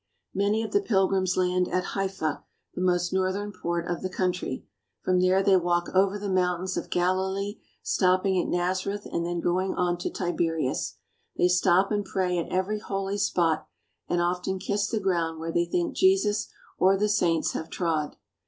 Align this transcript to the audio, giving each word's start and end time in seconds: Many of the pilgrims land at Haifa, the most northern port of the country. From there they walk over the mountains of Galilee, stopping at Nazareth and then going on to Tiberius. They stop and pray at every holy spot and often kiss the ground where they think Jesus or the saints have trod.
Many 0.33 0.63
of 0.63 0.71
the 0.71 0.81
pilgrims 0.81 1.37
land 1.37 1.67
at 1.67 1.89
Haifa, 1.93 2.43
the 2.73 2.81
most 2.81 3.13
northern 3.13 3.51
port 3.51 3.87
of 3.87 4.01
the 4.01 4.09
country. 4.09 4.65
From 5.03 5.19
there 5.19 5.43
they 5.43 5.55
walk 5.57 5.89
over 5.93 6.17
the 6.17 6.27
mountains 6.27 6.75
of 6.75 6.89
Galilee, 6.89 7.59
stopping 7.83 8.41
at 8.41 8.47
Nazareth 8.49 9.05
and 9.11 9.23
then 9.23 9.39
going 9.39 9.75
on 9.75 9.99
to 9.99 10.09
Tiberius. 10.09 10.97
They 11.37 11.47
stop 11.49 11.91
and 11.91 12.03
pray 12.03 12.39
at 12.39 12.51
every 12.51 12.79
holy 12.79 13.19
spot 13.19 13.67
and 14.07 14.19
often 14.19 14.57
kiss 14.57 14.89
the 14.89 14.99
ground 14.99 15.39
where 15.39 15.51
they 15.51 15.65
think 15.65 15.95
Jesus 15.95 16.49
or 16.79 16.97
the 16.97 17.07
saints 17.07 17.51
have 17.51 17.69
trod. 17.69 18.15